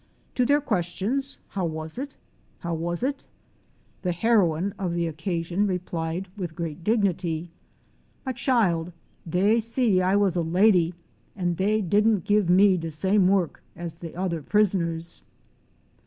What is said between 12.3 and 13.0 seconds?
me de